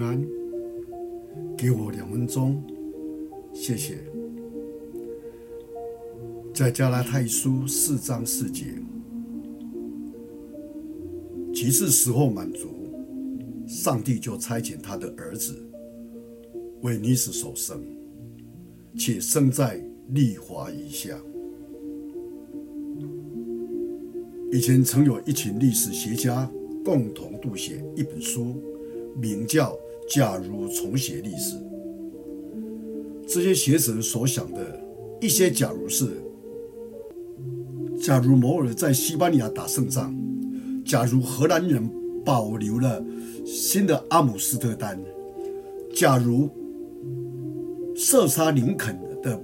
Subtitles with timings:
[0.00, 0.26] 安。
[1.56, 2.62] 给我两分钟，
[3.52, 3.98] 谢谢。
[6.54, 8.66] 在加拉太书四章四节，
[11.52, 12.68] 其次时候满足，
[13.66, 15.54] 上帝就差遣他的儿子
[16.82, 17.80] 为你死所生，
[18.96, 21.16] 且生在律法以下。
[24.52, 26.48] 以前曾有一群历史学家
[26.84, 28.62] 共同读写一本书，
[29.20, 29.76] 名叫。
[30.08, 31.56] 假如重写历史，
[33.26, 34.80] 这些学者所想的
[35.20, 36.06] 一些假如是：
[38.00, 40.16] 假如摩尔在西班牙打胜仗，
[40.82, 41.86] 假如荷兰人
[42.24, 43.04] 保留了
[43.44, 44.98] 新的阿姆斯特丹，
[45.94, 46.48] 假如
[47.94, 49.38] 射杀林肯的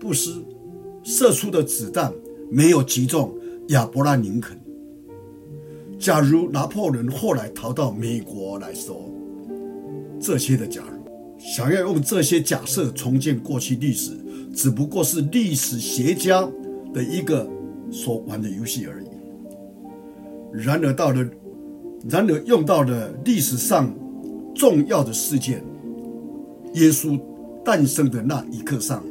[0.00, 0.42] 布斯
[1.02, 2.10] 射出的子弹
[2.50, 3.34] 没有击中
[3.68, 4.58] 亚伯拉林肯，
[5.98, 9.12] 假如拿破仑后来逃到美国来说。
[10.20, 14.12] 这些的假如，想要用这些假设重建过去历史，
[14.54, 16.48] 只不过是历史学家
[16.92, 17.48] 的一个
[17.90, 19.06] 所玩的游戏而已。
[20.52, 21.28] 然而到了，
[22.08, 23.94] 然而用到了历史上
[24.54, 25.62] 重要的事件——
[26.74, 27.20] 耶稣
[27.64, 29.04] 诞生的那一刻上，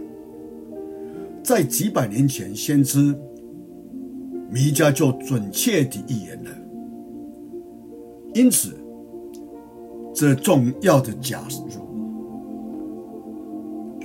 [1.44, 3.16] 在几百年前，先知
[4.50, 6.50] 弥迦就准确地预言了。
[8.34, 8.76] 因此。
[10.16, 11.68] 这重要的假如，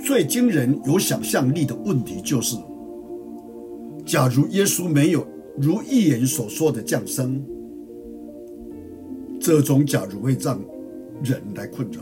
[0.03, 2.57] 最惊人、有想象力的问题就是：
[4.05, 5.25] 假如耶稣没有
[5.57, 7.41] 如预言所说的降生，
[9.39, 10.61] 这种假如会让
[11.23, 12.01] 人来困扰。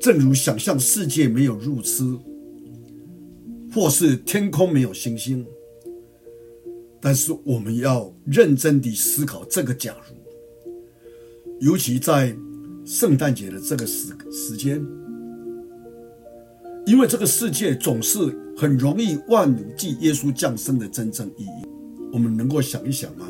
[0.00, 2.16] 正如想象世界没有路痴，
[3.74, 5.44] 或是天空没有星星。
[7.00, 10.16] 但是我们要认真地思考这个假如，
[11.60, 12.34] 尤其在。
[12.88, 14.82] 圣诞节的这个时时间，
[16.86, 18.18] 因为这个世界总是
[18.56, 21.68] 很容易忘记耶稣降生的真正意义。
[22.10, 23.26] 我们能够想一想吗？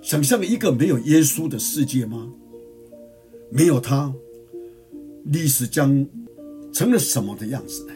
[0.00, 2.32] 想象一个没有耶稣的世界吗？
[3.50, 4.14] 没有他，
[5.24, 6.06] 历史将
[6.72, 7.92] 成了什么的样子呢？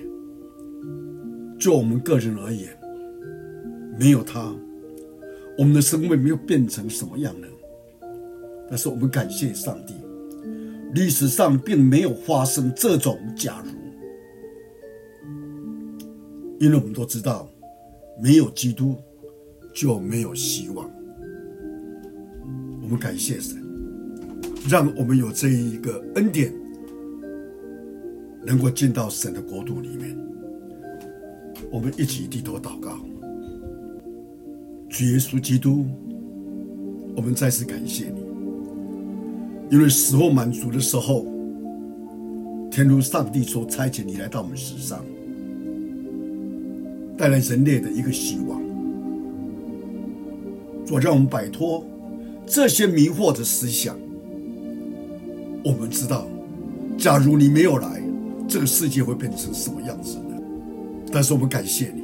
[1.61, 2.77] 就我们个人而言，
[3.97, 4.53] 没有他，
[5.57, 7.47] 我们的生命没有变成什么样呢？
[8.69, 9.95] 但是我们感谢上帝，
[10.93, 13.71] 历史上并没有发生这种假如，
[16.59, 17.49] 因为我们都知道，
[18.21, 18.97] 没有基督
[19.75, 20.91] 就没有希望。
[22.83, 23.57] 我们感谢神，
[24.69, 26.53] 让我们有这一个恩典，
[28.45, 30.17] 能够进到神的国度里面。
[31.71, 32.99] 我们一起低头祷告，
[34.89, 35.87] 主耶稣基督，
[37.17, 38.26] 我们再次感谢你。
[39.69, 41.27] 因为死后满足的时候，
[42.71, 45.05] 天如上帝所差遣你来到我们世上，
[47.17, 48.63] 带来人类的一个希望，
[50.85, 51.85] 做让我们摆脱
[52.47, 53.97] 这些迷惑的思想。
[55.65, 56.29] 我们知道，
[56.97, 58.01] 假如你没有来，
[58.47, 60.41] 这个世界会变成什么样子呢？
[61.11, 62.03] 但是我们感谢你，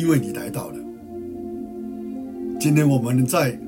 [0.00, 0.76] 因为你来到了。
[2.60, 3.58] 今天我们在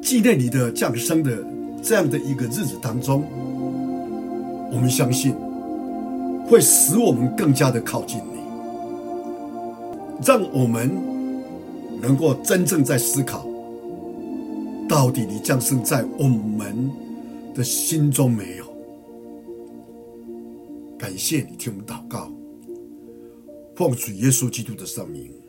[0.00, 1.52] 纪念你的降生的。
[1.82, 3.24] 这样的一个日子当中，
[4.70, 5.34] 我们相信
[6.46, 8.38] 会使我们更加的靠近你，
[10.24, 10.88] 让我们
[12.00, 13.44] 能够真正在思考，
[14.88, 16.88] 到底你降生在我们
[17.52, 18.64] 的心中没有？
[20.96, 22.30] 感谢你听我们祷告，
[23.74, 25.41] 奉主耶稣基督的圣名。